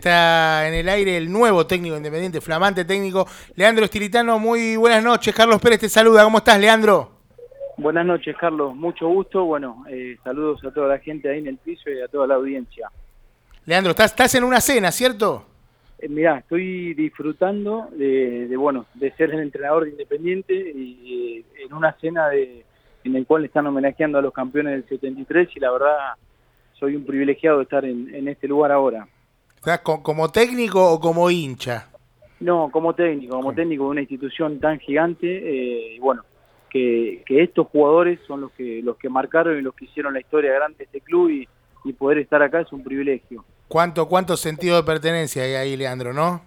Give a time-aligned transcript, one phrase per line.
[0.00, 4.38] Está en el aire el nuevo técnico independiente, flamante técnico, Leandro Estilitano.
[4.38, 6.24] Muy buenas noches, Carlos Pérez te saluda.
[6.24, 7.10] ¿Cómo estás, Leandro?
[7.76, 8.74] Buenas noches, Carlos.
[8.74, 9.44] Mucho gusto.
[9.44, 12.36] Bueno, eh, saludos a toda la gente ahí en el piso y a toda la
[12.36, 12.88] audiencia.
[13.66, 15.44] Leandro, estás, estás en una cena, ¿cierto?
[15.98, 21.74] Eh, mirá, estoy disfrutando de, bueno, de ser el entrenador de Independiente y eh, en
[21.74, 22.64] una cena de,
[23.04, 25.96] en el cual están homenajeando a los campeones del 73 y la verdad
[26.78, 29.06] soy un privilegiado de estar en, en este lugar ahora.
[30.02, 31.88] ¿Como técnico o como hincha?
[32.40, 36.22] No, como técnico, como técnico de una institución tan gigante, eh, y bueno,
[36.70, 40.54] que, estos jugadores son los que los que marcaron y los que hicieron la historia
[40.54, 41.48] grande de este club y,
[41.98, 43.44] poder estar acá es un privilegio.
[43.66, 46.42] ¿Cuánto, cuánto sentido de pertenencia hay ahí, Leandro, no?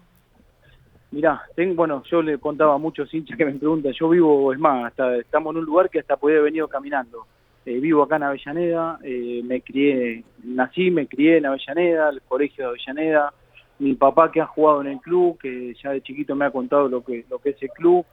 [1.12, 1.43] Mirá,
[1.76, 5.18] bueno, yo le contaba a muchos hinchas que me preguntan, yo vivo, es más, hasta,
[5.18, 7.26] estamos en un lugar que hasta podía haber venido caminando.
[7.66, 12.66] Eh, vivo acá en Avellaneda, eh, me crié, nací, me crié en Avellaneda, el colegio
[12.66, 13.34] de Avellaneda,
[13.80, 16.90] mi papá que ha jugado en el club, que ya de chiquito me ha contado
[16.90, 18.05] lo que, lo que es el club,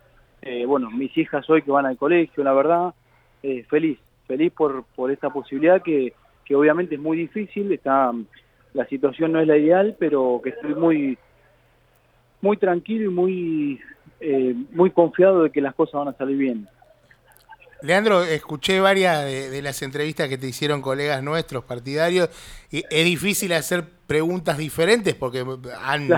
[0.43, 2.95] eh, bueno, mis hijas hoy que van al colegio, la verdad,
[3.69, 6.13] feliz, feliz por, por esta posibilidad que,
[6.45, 8.13] que obviamente es muy difícil, está,
[8.73, 11.19] la situación no es la ideal, pero que estoy muy,
[12.41, 13.81] muy tranquilo y muy,
[14.73, 16.69] muy confiado de que las cosas van a salir bien.
[17.83, 22.29] Leandro, escuché varias de, las entrevistas que te hicieron colegas nuestros partidarios
[22.71, 25.45] y es difícil hacer preguntas diferentes porque
[25.83, 26.09] han,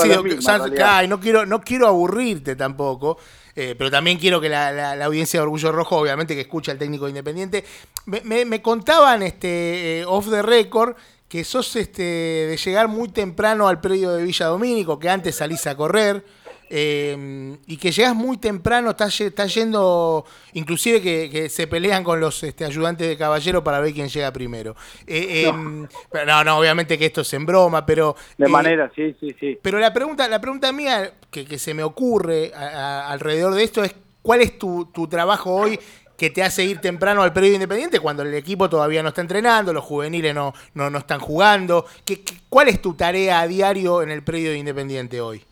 [0.00, 3.18] sido y no quiero no quiero aburrirte tampoco
[3.58, 7.08] eh, pero también quiero que la, audiencia de Orgullo Rojo obviamente que escucha al técnico
[7.08, 7.64] independiente.
[8.04, 10.94] Me, contaban este eh, off the record
[11.26, 15.66] que sos este de llegar muy temprano al predio de Villa Domínico que antes salís
[15.66, 16.22] a correr
[16.68, 22.64] eh, y que llegas muy temprano, estás, yendo, inclusive que, se pelean con los este,
[22.64, 24.74] ayudantes de caballero para ver quién llega primero.
[25.06, 25.86] Eh, em,
[26.26, 26.44] no.
[26.44, 26.58] no.
[26.58, 28.16] obviamente que esto es en broma, pero...
[28.36, 29.58] De eh, manera, sí, sí, sí.
[29.62, 34.40] Pero la pregunta, la pregunta mía que, se me ocurre alrededor de esto es, ¿cuál
[34.40, 35.78] es tu, trabajo hoy
[36.16, 39.72] que te hace ir temprano al periodo independiente cuando el equipo todavía no está entrenando,
[39.72, 41.86] los juveniles no, no, no están jugando?
[42.04, 45.44] ¿Qué, cuál es tu tarea a diario en el predio independiente hoy?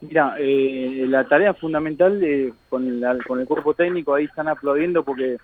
[0.00, 5.36] Mira, eh, la tarea fundamental de, con, con, el cuerpo técnico, ahí están aplaudiendo porque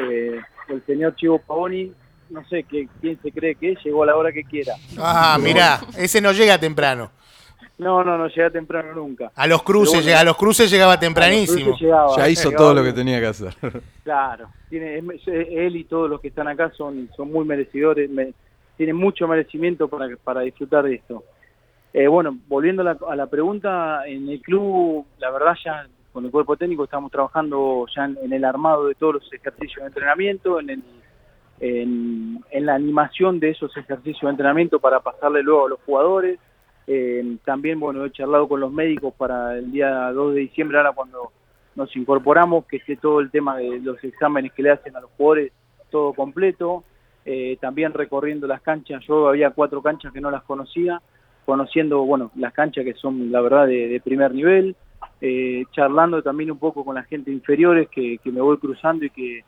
[0.00, 1.92] eh, el señor Chivo Pavoni,
[2.30, 4.74] no sé qué, quién se cree que es, llegó a la hora que quiera.
[4.98, 7.10] Ah, mira, ese no llega temprano.
[7.78, 9.32] No, no, no llega temprano nunca.
[9.34, 11.76] A los cruces, a los cruces llegaba tempranísimo.
[12.16, 13.54] ya hizo todo lo que tenía que hacer.
[14.04, 18.10] Claro, tiene, él y todos los que están acá son, son muy merecedores,
[18.76, 21.24] tienen mucho merecimiento para, para disfrutar de esto.
[21.94, 26.56] Eh, bueno, volviendo a la, pregunta, en el club, la verdad ya con el cuerpo
[26.56, 30.82] técnico estamos trabajando ya en, el armado de todos los ejercicios de entrenamiento, en,
[31.60, 36.38] en, la animación de esos ejercicios de entrenamiento para pasarle luego a los jugadores.
[36.86, 40.92] Eh, también, bueno, he charlado con los médicos para el día 2 de diciembre, ahora
[40.92, 41.30] cuando
[41.74, 45.10] nos incorporamos, que esté todo el tema de los exámenes que le hacen a los
[45.12, 45.52] jugadores,
[45.90, 46.84] todo completo.
[47.24, 51.00] Eh, también recorriendo las canchas, yo había cuatro canchas que no las conocía,
[51.44, 54.76] conociendo bueno las canchas que son la verdad de, primer nivel,
[55.20, 59.44] eh, charlando también un poco con la gente inferiores que, me voy cruzando y que,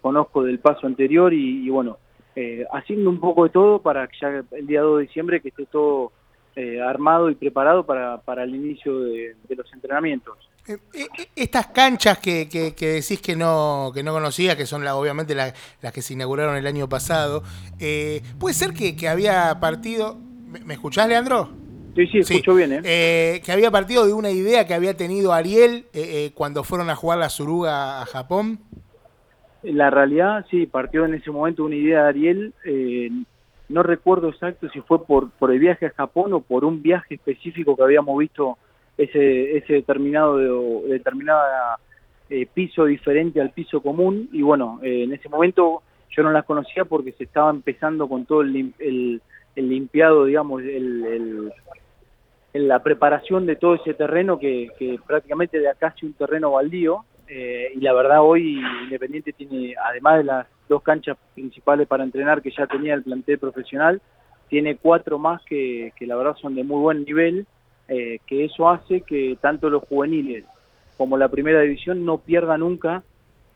[0.00, 1.96] conozco del paso anterior y, bueno,
[2.36, 5.48] eh, haciendo un poco de todo para que ya el día 2 de diciembre que
[5.48, 6.12] esté todo
[6.54, 10.36] eh, armado y preparado para, para el inicio de, los entrenamientos.
[11.34, 15.54] Estas canchas que, que, decís que no que no conocía, que son la, obviamente las
[15.94, 17.42] que se inauguraron el año pasado,
[18.38, 21.50] puede ser que, que había partido, ¿Me, escuchás, Leandro?
[21.94, 22.72] Sí, sí, escucho bien.
[22.72, 22.80] ¿eh?
[22.84, 23.42] ¿eh?
[23.44, 26.96] que había partido de una idea que había tenido Ariel eh, eh, cuando fueron a
[26.96, 28.60] jugar la Suruga a Japón.
[29.62, 32.54] La realidad, sí, partió en ese momento una idea de Ariel.
[33.68, 37.16] no recuerdo exacto si fue por, por el viaje a Japón o por un viaje
[37.16, 38.56] específico que habíamos visto
[38.96, 41.78] ese, ese determinado de, determinada
[42.54, 44.28] piso diferente al piso común.
[44.32, 48.42] Y bueno, en ese momento yo no las conocía porque se estaba empezando con todo
[48.42, 49.20] el, el
[49.58, 51.52] el limpiado, digamos, el,
[52.52, 54.70] la preparación de todo ese terreno que,
[55.06, 57.04] prácticamente de acá es un terreno baldío.
[57.30, 62.40] Eh, y la verdad hoy Independiente tiene, además de las dos canchas principales para entrenar
[62.40, 64.00] que ya tenía el plantel profesional,
[64.48, 67.46] tiene cuatro más que, la verdad son de muy buen nivel,
[67.88, 70.44] eh, que eso hace que tanto los juveniles
[70.96, 73.02] como la primera división no pierdan nunca,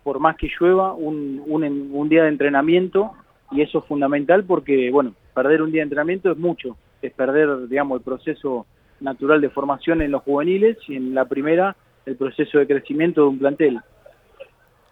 [0.03, 3.12] por más que llueva, un, un, un día de entrenamiento
[3.53, 7.69] y eso es fundamental porque, bueno, perder un día de entrenamiento es mucho, es perder,
[7.69, 8.67] digamos, el proceso
[9.00, 11.76] natural de formación en los juveniles y en la primera
[12.06, 13.81] el proceso de crecimiento de un plantel.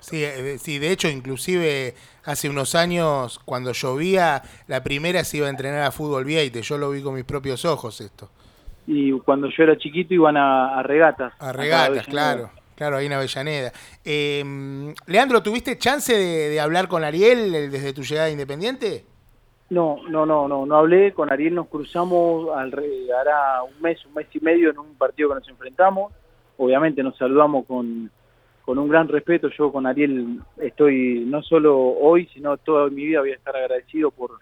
[0.01, 1.95] Sí, eh, sí, de hecho, inclusive
[2.25, 6.63] hace unos años, cuando llovía, la primera se iba a entrenar a fútbol Vieite.
[6.63, 8.31] Yo lo vi con mis propios ojos esto.
[8.87, 11.35] Y cuando yo era chiquito iban a, regatas.
[11.39, 12.51] A regatas, claro.
[12.75, 13.73] Claro, ahí en Avellaneda.
[14.03, 19.05] Eh, Leandro, ¿tuviste chance de, hablar con Ariel desde tu llegada a Independiente?
[19.71, 21.13] No, no, no, no, no hablé.
[21.13, 22.75] Con Ariel nos cruzamos, al,
[23.19, 26.13] hará un mes, un mes y medio en un partido que nos enfrentamos.
[26.57, 28.11] Obviamente nos saludamos con,
[28.65, 29.49] con un gran respeto.
[29.49, 34.11] Yo con Ariel estoy, no solo hoy, sino toda mi vida voy a estar agradecido
[34.11, 34.33] por,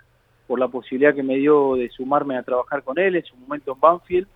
[0.48, 3.72] por la posibilidad que me dio de sumarme a trabajar con él en su momento
[3.74, 4.26] en Banfield,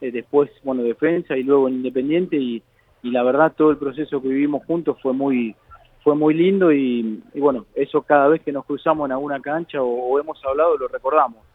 [0.00, 2.62] eh, después, bueno, defensa y luego en Independiente y,
[3.02, 5.54] y, la verdad todo el proceso que vivimos juntos fue muy
[6.02, 10.18] fue muy lindo y, bueno, eso cada vez que nos cruzamos en alguna cancha o
[10.18, 11.50] hemos hablado lo recordamos.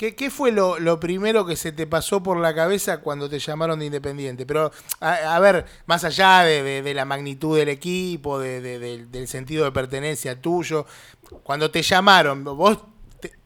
[0.00, 3.84] ¿Qué, fue lo, primero que se te pasó por la cabeza cuando te llamaron de
[3.84, 4.46] Independiente?
[4.46, 10.86] Pero, a, ver, más allá de, la magnitud del equipo, del sentido de pertenencia tuyo,
[11.42, 12.78] cuando te llamaron, ¿vos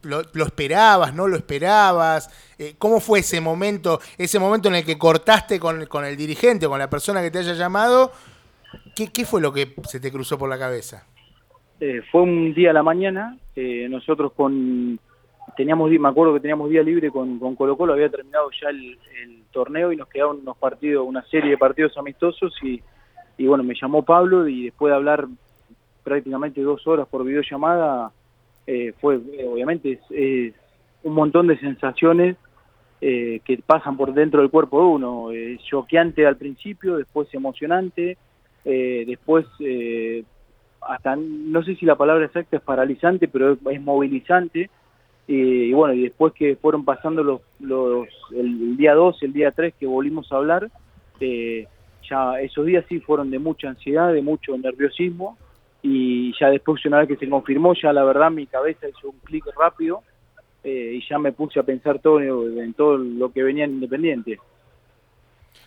[0.03, 2.29] lo, esperabas, no lo esperabas?
[2.57, 6.79] Eh, ¿Cómo fue ese momento, ese momento en el que cortaste con, el dirigente, con
[6.79, 8.13] la persona que te haya llamado?
[8.95, 11.05] ¿Qué, fue lo que se te cruzó por la cabeza?
[11.79, 14.99] Eh, fue un día a la mañana, eh, nosotros con
[15.55, 18.97] teníamos me acuerdo que teníamos día libre con, con Colo Colo, había terminado ya el,
[19.51, 22.81] torneo y nos quedaban unos partidos, una serie de partidos amistosos y,
[23.47, 25.27] bueno, me llamó Pablo y después de hablar
[26.03, 28.11] prácticamente dos horas por videollamada,
[28.67, 30.53] eh, fue eh, obviamente es,
[31.03, 32.35] un montón de sensaciones
[32.99, 35.29] eh, que pasan por dentro del cuerpo de uno,
[35.69, 38.17] choqueante al principio, después emocionante,
[38.65, 39.45] después
[40.81, 44.69] hasta, no sé si la palabra exacta es paralizante, pero es movilizante,
[45.27, 49.73] y, bueno, y después que fueron pasando los, los el, día 2, el día 3
[49.79, 50.69] que volvimos a hablar,
[51.19, 51.67] eh,
[52.07, 55.37] ya esos días sí fueron de mucha ansiedad, de mucho nerviosismo,
[55.81, 59.19] y ya después una vez que se confirmó, ya la verdad mi cabeza hizo un
[59.19, 60.01] clic rápido
[60.63, 64.39] eh, y ya me puse a pensar todo en todo lo que venía en Independiente.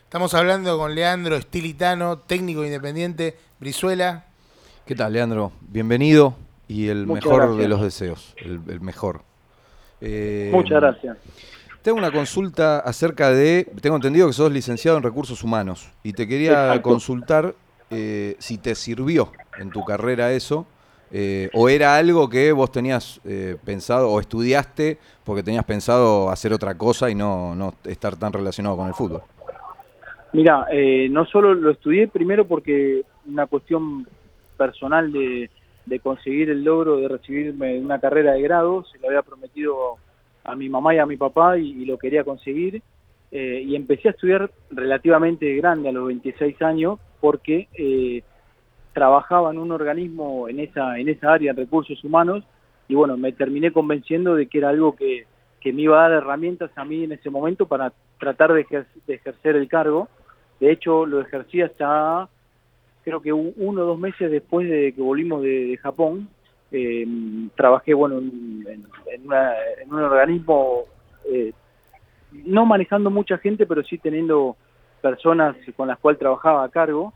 [0.08, 4.24] Estamos hablando con Leandro Estilitano, técnico independiente, Brizuela.
[4.86, 5.52] ¿Qué tal, Leandro?
[5.60, 6.34] Bienvenido
[6.66, 9.20] y el mejor de los deseos, el mejor.
[10.00, 11.18] Eh, Muchas gracias.
[11.82, 16.26] Tengo una consulta acerca de, tengo entendido que sos licenciado en recursos humanos y te
[16.26, 17.54] quería consultar
[17.90, 20.66] eh, si te sirvió en tu carrera eso
[21.10, 23.20] eh, o era algo que vos tenías
[23.62, 28.74] pensado o estudiaste porque tenías pensado hacer otra cosa y no, no estar tan relacionado
[28.74, 29.22] con el fútbol.
[30.32, 30.66] Mira,
[31.10, 34.06] no solo lo estudié primero porque una cuestión
[34.58, 35.50] personal de,
[36.02, 39.96] conseguir el logro de recibirme una carrera de grado, se lo había prometido
[40.44, 42.82] a mi mamá y a mi papá y, lo quería conseguir.
[43.30, 48.22] Eh, y empecé a estudiar relativamente grande a los 26 años porque eh,
[48.94, 52.44] trabajaba en un organismo en esa, en esa área, de recursos humanos,
[52.88, 55.26] y bueno, me terminé convenciendo de que era algo que,
[55.60, 58.66] que me iba a dar herramientas a mí en ese momento para tratar de,
[59.06, 60.08] de ejercer el cargo.
[60.60, 62.28] De hecho, lo ejercí hasta
[63.08, 66.28] creo que uno o dos meses después de que volvimos de, Japón,
[66.70, 67.06] eh,
[67.56, 68.86] trabajé bueno en,
[69.90, 70.84] un organismo
[71.24, 71.52] eh,
[72.44, 74.56] no manejando mucha gente pero sí teniendo
[75.00, 77.12] personas con las cuales trabajaba a cargo.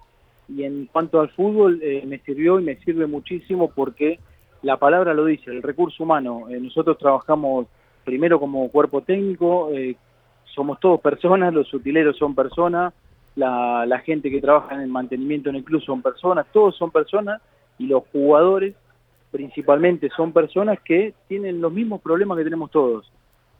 [0.48, 4.18] Y en cuanto al fútbol eh, me sirvió y me sirve muchísimo porque
[4.62, 6.46] la palabra lo dice el recurso humano.
[6.48, 7.66] Nosotros trabajamos
[8.04, 9.70] primero como cuerpo técnico
[10.54, 12.92] somos todos personas los utileros son personas
[13.36, 17.40] la, gente que trabaja en el mantenimiento en el club son personas, todos son personas
[17.78, 18.74] y los jugadores
[19.30, 23.10] principalmente son personas que tienen los mismos problemas que tenemos todos.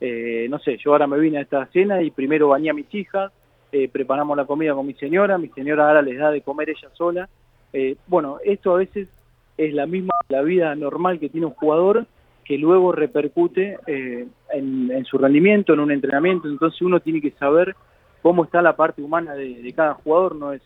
[0.01, 2.93] Eh, no sé, yo ahora me vine a esta cena y primero bañé a mis
[2.95, 3.33] hijas,
[3.71, 6.91] eh, preparamos la comida con mi señora, mi señora ahora les da de comer ella
[6.93, 7.29] sola.
[7.73, 9.09] Eh, bueno, esto a veces
[9.57, 12.07] es la misma la vida normal que tiene un jugador
[12.45, 17.77] que luego repercute en, en su rendimiento, en un entrenamiento, entonces uno tiene que saber
[18.23, 20.37] cómo está la parte humana de, cada jugador.
[20.37, 20.63] No es,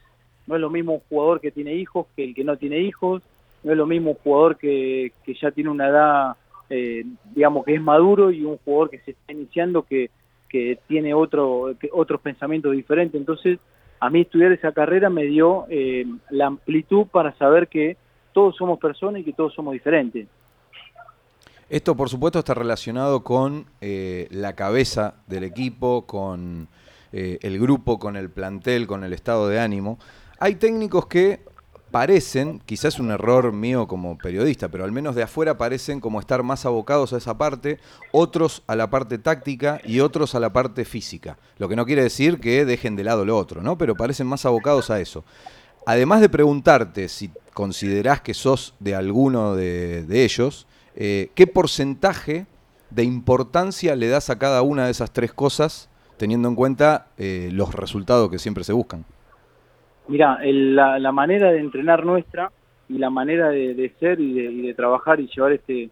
[0.46, 3.22] no es lo mismo un jugador que tiene hijos que el que no tiene hijos,
[3.64, 6.36] no es lo mismo un jugador que, que ya tiene una edad,
[6.70, 10.10] eh, digamos, que es maduro y un jugador que se está iniciando que,
[10.48, 13.18] que tiene otro, otros pensamientos diferentes.
[13.18, 13.58] Entonces,
[13.98, 17.96] a mí estudiar esa carrera me dio eh, la amplitud para saber que
[18.32, 20.28] todos somos personas y que todos somos diferentes.
[21.68, 26.68] Esto, por supuesto, está relacionado con eh, la cabeza del equipo, con
[27.18, 29.98] eh, el grupo, con el plantel, con el estado de ánimo.
[30.38, 31.40] Hay técnicos que
[31.90, 36.42] parecen, quizás un error mío como periodista, pero al menos de afuera parecen como estar
[36.42, 37.78] más abocados a esa parte,
[38.12, 41.38] otros a la parte táctica y otros a la parte física.
[41.56, 43.78] Lo que no quiere decir que dejen de lado lo otro, ¿no?
[43.78, 45.24] Pero parecen más abocados a eso.
[45.86, 52.44] además de preguntarte si considerás que sos de alguno de, ellos, eh, ¿qué porcentaje
[52.90, 57.50] de importancia le das a cada una de esas tres cosas, teniendo en cuenta eh,
[57.52, 59.04] los resultados que siempre se buscan?
[60.08, 62.50] Mira, la, manera de entrenar nuestra
[62.88, 65.90] y la manera de, ser y de, trabajar y llevar este,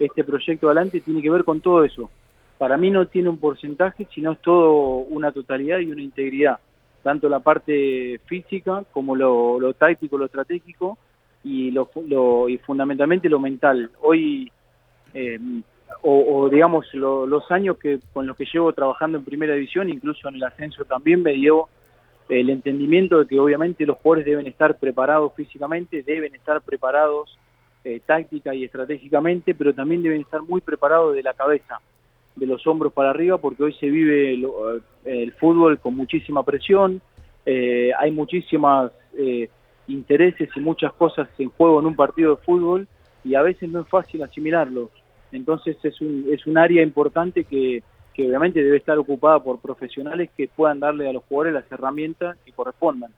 [0.00, 2.10] este proyecto adelante tiene que ver con todo eso.
[2.58, 4.72] Para mí no tiene un porcentaje, sino es todo
[5.08, 6.58] una totalidad y una integridad.
[7.02, 10.98] Tanto la parte física como lo, táctico, lo estratégico
[11.44, 13.90] y, lo, y fundamentalmente lo mental.
[14.00, 14.50] Hoy,
[15.14, 15.38] eh,
[16.02, 20.36] o, digamos, los años que con los que llevo trabajando en primera división, incluso en
[20.36, 21.68] el ascenso también me dio
[22.28, 27.38] el entendimiento de que obviamente los jugadores deben estar preparados físicamente, deben estar preparados
[27.84, 31.80] eh, táctica y estratégicamente, pero también deben estar muy preparados de la cabeza,
[32.36, 37.02] de los hombros para arriba, porque hoy se vive eh, el fútbol con muchísima presión,
[37.44, 38.92] eh, hay muchísimas
[39.88, 42.86] intereses y muchas cosas en juego en un partido de fútbol
[43.24, 44.90] y a veces no es fácil asimilarlos.
[45.32, 47.82] Entonces es un, es un área importante que,
[48.14, 52.36] que obviamente debe estar ocupada por profesionales que puedan darle a los jugadores las herramientas
[52.44, 53.10] que correspondan.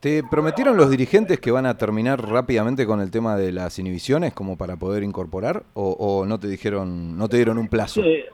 [0.00, 4.32] ¿Te prometieron los dirigentes que van a terminar rápidamente con el tema de las inhibiciones
[4.32, 8.00] como para poder incorporar o, no te dijeron no te dieron un plazo?
[8.02, 8.24] Eh,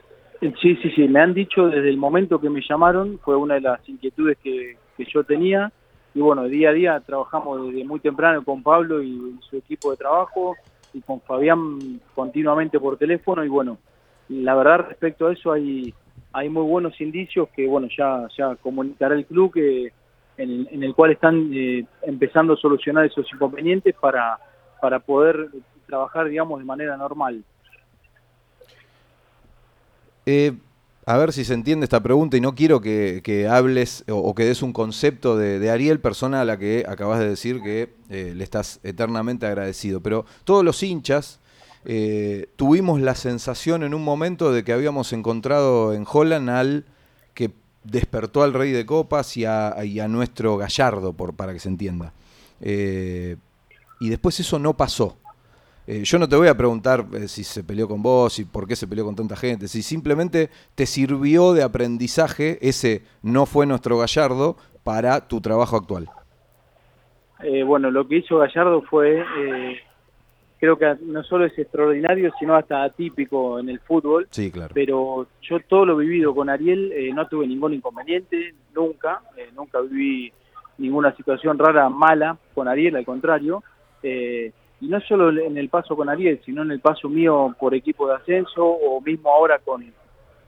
[0.62, 3.62] sí, sí, sí, me han dicho desde el momento que me llamaron, fue una de
[3.62, 4.76] las inquietudes que,
[5.12, 5.72] yo tenía
[6.14, 9.96] y bueno, día a día trabajamos desde muy temprano con Pablo y su equipo de
[9.96, 10.54] trabajo
[10.96, 13.78] y con Fabián continuamente por teléfono y bueno,
[14.28, 15.92] la verdad respecto a eso hay
[16.32, 19.92] hay muy buenos indicios que bueno ya ya comunicará el club que
[20.38, 24.38] en, el cual están eh, empezando a solucionar esos inconvenientes para
[24.80, 25.48] para poder
[25.86, 27.44] trabajar digamos de manera normal.
[30.24, 30.52] Eh,
[31.08, 34.60] a ver si se entiende esta pregunta y no quiero que, hables o, que des
[34.62, 38.80] un concepto de, Ariel, persona a la que acabas de decir que eh, le estás
[38.82, 41.38] eternamente agradecido, pero todos los hinchas
[41.84, 46.84] eh, tuvimos la sensación en un momento de que habíamos encontrado en Holland al
[47.34, 47.52] que
[47.84, 52.12] despertó al rey de copas y a, nuestro Gallardo, por, para que se entienda.
[52.60, 53.36] Eh,
[54.00, 55.16] y después eso no pasó.
[55.87, 58.75] Eh, yo no te voy a preguntar si se peleó con vos y por qué
[58.75, 63.99] se peleó con tanta gente, si simplemente te sirvió de aprendizaje, ese no fue nuestro
[63.99, 66.09] Gallardo, para tu trabajo actual.
[67.66, 69.25] bueno, lo que hizo Gallardo fue
[70.59, 74.26] creo que no solo es extraordinario, sino hasta atípico en el fútbol.
[74.31, 74.73] Sí, claro.
[74.75, 79.81] Pero yo todo lo vivido con Ariel eh, no tuve ningún inconveniente, nunca, eh, nunca
[79.81, 80.33] viví
[80.78, 83.62] ninguna situación rara, mala con Ariel, al contrario.
[84.02, 87.75] Eh, y no solo en el paso con Ariel, sino en el paso mío por
[87.75, 89.85] equipo de ascenso o mismo ahora con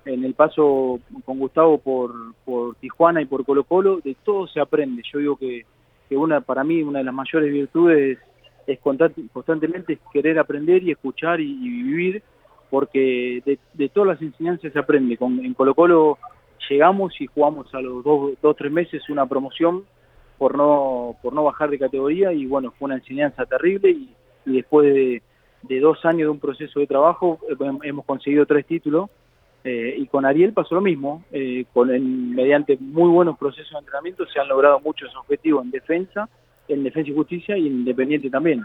[0.04, 2.12] en el paso con Gustavo por,
[2.44, 5.02] por Tijuana y por Colo Colo, de todo se aprende.
[5.12, 5.66] Yo digo que,
[6.08, 8.18] que una para mí una de las mayores virtudes
[8.66, 12.22] es constantemente querer aprender y escuchar y, vivir,
[12.70, 13.42] porque
[13.74, 15.16] de, todas las enseñanzas se aprende.
[15.16, 16.18] Con, en Colo Colo
[16.68, 19.84] llegamos y jugamos a los dos o tres meses una promoción
[20.36, 24.14] por no, por no bajar de categoría y bueno, fue una enseñanza terrible y,
[24.52, 25.22] después
[25.62, 27.38] de, dos años de un proceso de trabajo
[27.82, 29.10] hemos conseguido tres títulos
[29.64, 34.26] eh, y con Ariel pasó lo mismo, eh, con, mediante muy buenos procesos de entrenamiento
[34.26, 36.28] se han logrado muchos objetivos en defensa
[36.68, 38.64] en Defensa y Justicia y Independiente también.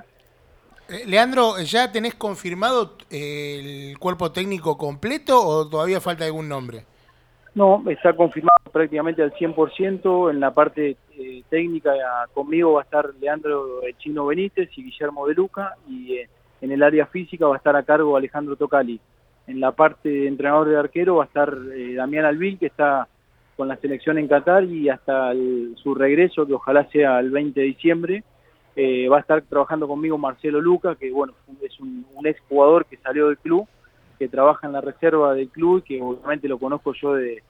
[0.89, 6.85] Eh, Leandro, ¿ya tenés confirmado el cuerpo técnico completo o todavía falta algún nombre?
[7.55, 10.31] No, está confirmado prácticamente al 100%.
[10.31, 11.91] En la parte eh, técnica
[12.33, 16.17] conmigo va a estar Leandro Chino Benítez y Guillermo de Luca y
[16.61, 18.99] en el área física va a estar a cargo Alejandro Tocali.
[19.47, 21.53] En la parte de entrenador de arquero va a estar
[21.95, 23.07] Damián Albil, que está
[23.55, 25.33] con la selección en Qatar y hasta
[25.75, 28.23] su regreso, que ojalá sea el 20 de diciembre,
[28.75, 32.97] eh, va a estar trabajando conmigo Marcelo Luca, que bueno, es un, ex jugador que
[32.97, 33.67] salió del club,
[34.17, 37.43] que trabaja en la reserva del club y que obviamente lo conozco yo de,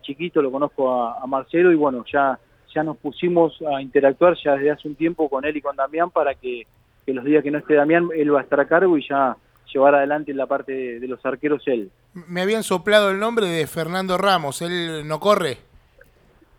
[0.00, 2.38] chiquito, lo conozco a, Marcelo y bueno, ya,
[2.74, 6.10] ya nos pusimos a interactuar ya desde hace un tiempo con él y con Damián
[6.10, 6.66] para que,
[7.06, 9.36] que los días que no esté Damián, él va a estar a cargo y ya
[9.72, 11.90] llevar adelante la parte de, los arqueros él.
[12.12, 15.58] Me habían soplado el nombre de Fernando Ramos, ¿él no corre?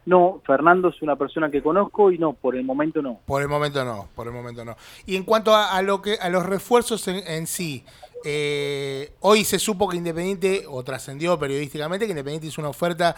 [0.06, 3.20] No, Fernando es una persona que conozco y no, por el momento no.
[3.26, 4.76] Por el momento no, por el momento no.
[5.06, 7.84] Y en cuanto a, lo que a los refuerzos en, sí,
[8.26, 13.16] eh, hoy se supo que Independiente, o trascendió periodísticamente, que Independiente hizo una oferta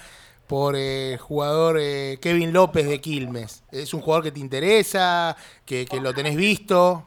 [0.52, 3.64] por el jugador eh, Kevin López de Quilmes.
[3.72, 5.34] ¿Es un jugador que te interesa,
[5.66, 7.06] que, que lo tenés visto?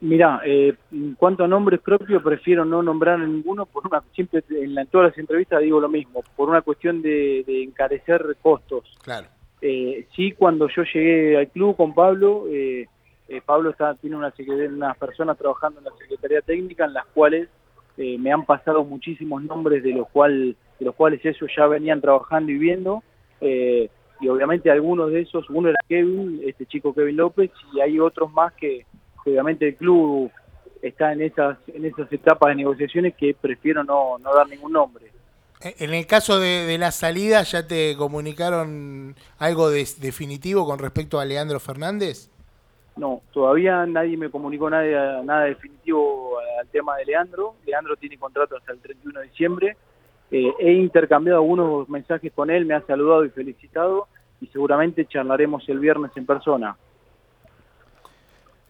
[0.00, 4.42] Mira, eh, en cuanto a nombres propios, prefiero no nombrar a ninguno, por una, siempre
[4.50, 8.92] en, todas las entrevistas digo lo mismo, por una cuestión de, encarecer costos.
[9.04, 9.28] Claro.
[9.60, 12.88] Eh, sí, cuando yo llegué al club con Pablo, eh,
[13.28, 14.34] eh, Pablo está, tiene una
[14.68, 17.48] unas personas trabajando en la Secretaría Técnica en las cuales
[17.96, 22.50] me han pasado muchísimos nombres de los, cual, de los cuales ellos ya venían trabajando
[22.50, 23.02] y viendo.
[23.40, 28.32] y obviamente algunos de esos, uno era Kevin, este chico Kevin López, y hay otros
[28.32, 28.84] más que,
[29.24, 30.30] obviamente el club
[30.80, 35.06] está en esas, en esas etapas de negociaciones que prefiero no, no dar ningún nombre.
[35.60, 41.60] En el caso de, la salida, ¿ya te comunicaron algo definitivo con respecto a Leandro
[41.60, 42.30] Fernández?
[42.96, 47.54] No, todavía nadie me comunicó nada, nada definitivo al tema de Leandro.
[47.64, 49.76] Leandro tiene contrato hasta el 31 de diciembre.
[50.32, 54.08] Eh, he intercambiado algunos mensajes con él, me ha saludado y felicitado
[54.40, 56.74] y seguramente charlaremos el viernes en persona.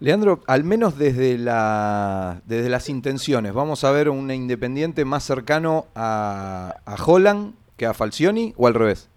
[0.00, 5.87] Leandro, al menos desde, la, desde las intenciones, ¿vamos a ver un independiente más cercano
[5.95, 9.09] a, a Holland que a Falcioni o al revés?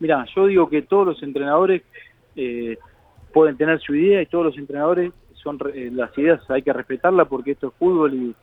[0.00, 1.82] Mira, yo digo que todos los entrenadores
[2.36, 2.76] eh,
[3.32, 7.26] pueden tener su idea y todos los entrenadores son eh, las ideas hay que respetarlas
[7.28, 8.34] porque esto es fútbol y,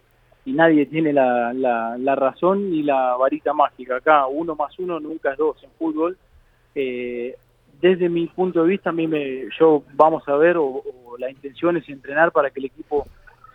[0.45, 3.97] nadie tiene la, la, razón ni la varita mágica.
[3.97, 6.17] Acá uno más uno nunca es dos en fútbol.
[6.73, 7.35] Eh,
[7.81, 10.83] desde mi punto de vista, a mí me, yo vamos a ver, o,
[11.17, 13.07] la intención es entrenar para que el equipo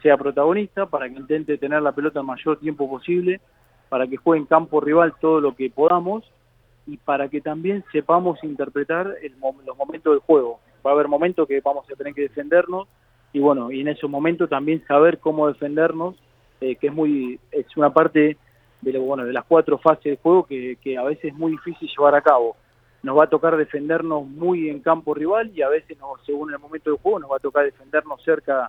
[0.02, 3.40] sea protagonista, para que intente tener la pelota el mayor tiempo posible,
[3.88, 6.24] para que juegue en campo rival todo lo que podamos
[6.86, 9.14] y para que también sepamos interpretar
[9.64, 10.60] los momentos del juego.
[10.84, 12.88] Va a haber momentos que vamos a tener que defendernos
[13.32, 16.16] y bueno, y en esos momentos también saber cómo defendernos,
[16.60, 18.36] eh, que es muy es una parte
[18.80, 21.52] de lo, bueno de las cuatro fases del juego que, que a veces es muy
[21.52, 22.56] difícil llevar a cabo
[23.06, 26.58] nos va a tocar defendernos muy en campo rival y a veces, no, según el
[26.58, 28.68] momento del juego, nos va a tocar defendernos cerca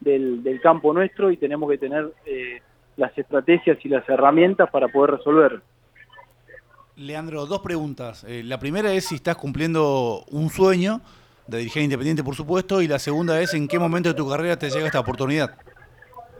[0.00, 2.60] del, campo nuestro y tenemos que tener eh,
[2.96, 5.60] las estrategias y las herramientas para poder resolver.
[6.94, 8.24] Leandro, dos preguntas.
[8.28, 11.00] Eh, la primera es si estás cumpliendo un sueño
[11.48, 14.56] de dirigir independiente, por supuesto, y la segunda es en qué momento de tu carrera
[14.56, 15.56] te llega esta oportunidad.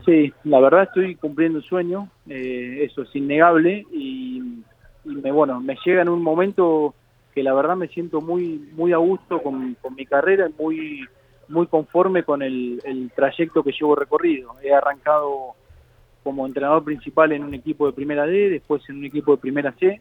[0.04, 4.62] Sí, la verdad estoy cumpliendo un sueño, eh, eso es innegable y,
[5.04, 6.94] me, bueno, me llega en un momento
[7.34, 11.08] que la verdad me siento muy muy a gusto con, mi carrera y muy
[11.48, 12.80] muy conforme con el,
[13.14, 14.54] trayecto que llevo recorrido.
[14.62, 15.54] He arrancado
[16.24, 19.72] como entrenador principal en un equipo de primera D, después en un equipo de primera
[19.72, 20.00] C.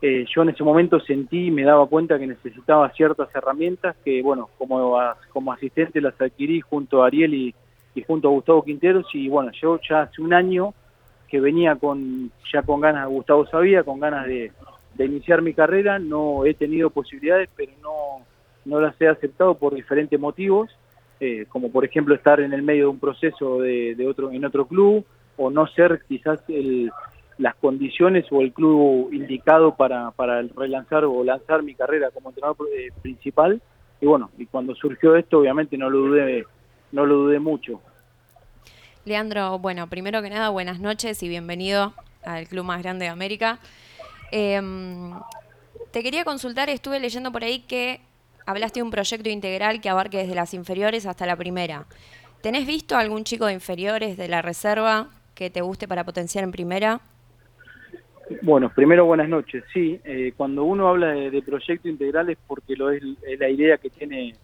[0.00, 4.20] Eh, yo en ese momento sentí y me daba cuenta que necesitaba ciertas herramientas que,
[4.20, 4.98] bueno, como,
[5.32, 7.54] como asistente las adquirí junto a Ariel y,
[7.94, 10.74] y junto a Gustavo Quinteros y, bueno, yo ya hace un año
[11.28, 14.52] que venía con ya con ganas, Gustavo sabía, con ganas de,
[14.98, 18.24] iniciar mi carrera, no he tenido posibilidades, pero no,
[18.66, 20.70] no las he aceptado por diferentes motivos,
[21.20, 24.66] eh, como por ejemplo estar en el medio de un proceso de, otro, en otro
[24.66, 25.04] club,
[25.38, 26.92] o no ser quizás el,
[27.38, 32.68] las condiciones o el club indicado para, para relanzar o lanzar mi carrera como entrenador
[32.76, 33.60] eh, principal.
[34.00, 36.44] Y bueno, y cuando surgió esto, obviamente no lo dudé,
[36.92, 37.80] no lo dudé mucho.
[39.04, 43.58] Leandro, bueno, primero que nada, buenas noches y bienvenido al club más grande de América.
[44.30, 45.12] Em,
[45.90, 48.00] te quería consultar, estuve leyendo por ahí que
[48.46, 51.86] hablaste de un proyecto integral que abarque desde las inferiores hasta la primera.
[52.42, 56.52] ¿Tenés visto algún chico de inferiores de la reserva que te guste para potenciar en
[56.52, 57.00] primera?
[58.42, 59.64] Bueno, primero buenas noches.
[59.72, 63.02] Sí, eh, cuando uno habla de, proyecto integral es porque lo es,
[63.38, 64.34] la idea que tiene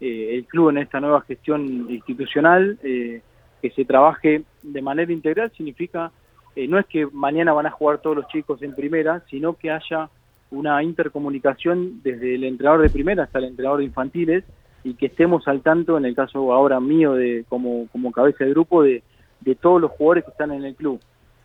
[0.00, 3.22] eh, el club en esta nueva gestión institucional, eh,
[3.60, 6.12] que se trabaje de manera integral significa
[6.56, 9.70] eh, no es que mañana van a jugar todos los chicos en primera, sino que
[9.70, 10.08] haya
[10.50, 14.44] una intercomunicación desde el entrenador de primera hasta el entrenador de infantiles
[14.82, 18.50] y que estemos al tanto, en el caso ahora mío de como, como cabeza de
[18.50, 19.02] grupo, de,
[19.40, 21.00] de todos los jugadores que están en el club.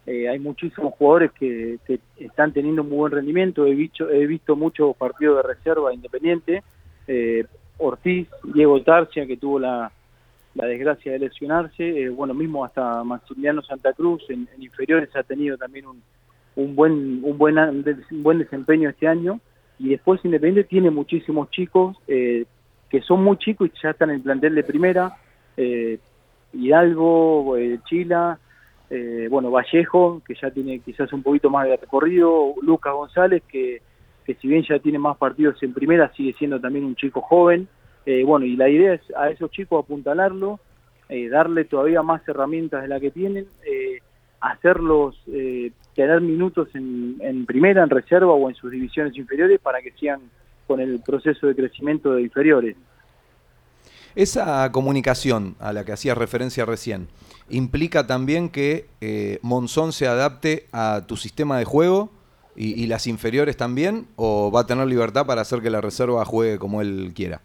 [0.08, 1.80] Eh, hay muchísimos jugadores que,
[2.18, 6.64] están teniendo muy buen rendimiento, he visto, he visto muchos partidos de reserva independiente,
[7.08, 7.46] eh,
[7.78, 9.92] Ortiz, Diego Tarcia, que tuvo la,
[10.56, 12.04] la desgracia de lesionarse.
[12.04, 16.02] Eh, bueno, mismo hasta Maximiliano Santa Cruz en, inferiores ha tenido también un,
[16.56, 19.40] un buen un buen un buen desempeño este año
[19.78, 22.46] y después Independiente tiene muchísimos chicos eh,
[22.90, 25.18] que son muy chicos y ya están en el plantel de primera.
[25.58, 26.00] Eh,
[26.54, 28.40] Hidalgo, eh, Chila,
[29.30, 33.82] bueno Vallejo que ya tiene quizás un poquito más de recorrido, Lucas González que
[34.26, 37.68] que si bien ya tiene más partidos en primera sigue siendo también un chico joven.
[38.06, 40.60] Eh, bueno, y la idea es a esos chicos apuntalarlo,
[41.10, 44.00] eh, darle todavía más herramientas de la que tienen, eh,
[44.42, 45.16] hacerlos
[45.96, 50.20] tener minutos en, primera, en reserva o en sus divisiones inferiores para que sigan
[50.68, 52.76] con el proceso de crecimiento de inferiores.
[54.14, 57.08] Esa comunicación a la que hacías referencia recién,
[57.50, 58.88] ¿implica también que
[59.42, 62.12] Monzón se adapte a tu sistema de juego
[62.58, 64.08] ¿Y, las inferiores también?
[64.16, 67.42] ¿O va a tener libertad para hacer que la reserva juegue como él quiera?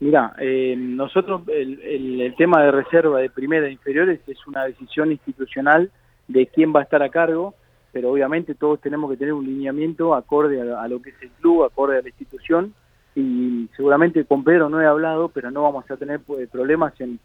[0.00, 5.90] Mira, eh, nosotros el, tema de reserva de primera e inferiores es una decisión institucional
[6.28, 7.54] de quién va a estar a cargo,
[7.92, 11.64] pero obviamente todos tenemos que tener un lineamiento acorde a, lo que es el club,
[11.64, 12.74] acorde a la institución,
[13.14, 17.18] y seguramente con Pedro no he hablado, pero no vamos a tener pues, problemas en,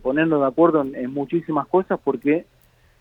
[0.00, 2.44] ponernos de acuerdo en, muchísimas cosas porque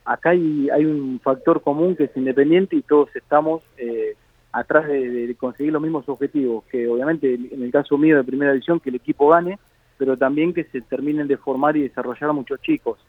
[0.05, 4.15] acá hay, hay un factor común que es independiente y todos estamos eh,
[4.51, 8.79] atrás de, conseguir los mismos objetivos, que obviamente en el caso mío de primera división
[8.79, 9.59] que el equipo gane,
[9.97, 12.99] pero también que se terminen de formar y desarrollar a muchos chicos.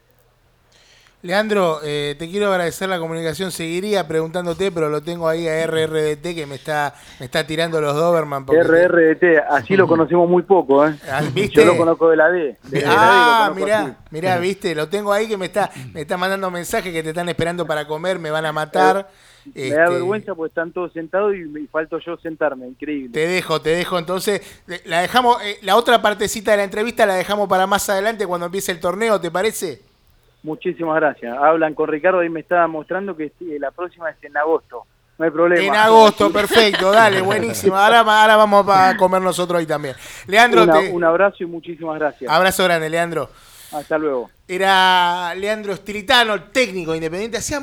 [1.23, 3.51] Leandro, eh, te quiero agradecer la comunicación.
[3.51, 7.95] Seguiría preguntándote, pero lo tengo ahí a RRDT que me está, me está tirando los
[7.95, 8.45] Doberman.
[8.45, 10.95] RRDT, así lo conocemos muy poco, ¿eh?
[11.09, 12.55] Ah, Yo lo conozco de la D.
[12.85, 17.01] ah, mirá, mirá, viste, lo tengo ahí que me está, me está mandando mensajes que
[17.01, 19.09] te están esperando para comer, me van a matar.
[19.55, 23.09] Me da este, vergüenza porque están todos sentados y me falto yo sentarme, increíble.
[23.13, 23.97] Te dejo, te dejo.
[23.97, 24.41] Entonces,
[24.85, 28.45] la dejamos, eh, la otra partecita de la entrevista la dejamos para más adelante cuando
[28.45, 29.81] empiece el torneo, ¿te parece?
[30.47, 31.37] Muchísimas gracias.
[31.37, 34.85] Hablan con Ricardo y me estaba mostrando que la próxima es en agosto.
[35.17, 35.61] No hay problema.
[35.61, 37.75] En agosto, perfecto, dale, buenísimo.
[37.75, 39.95] Ahora, ahora vamos a comer nosotros ahí también.
[40.25, 42.31] Leandro, un abrazo y muchísimas gracias.
[42.31, 43.29] Abrazo grande, Leandro.
[43.73, 44.29] Hasta luego.
[44.47, 47.39] Era Leandro Estilitano, técnico independiente.
[47.39, 47.55] Hacía